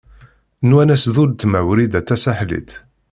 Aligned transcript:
Nwan-as 0.67 1.05
d 1.13 1.15
uletma 1.23 1.61
Wrida 1.67 2.01
Tasaḥlit. 2.07 2.71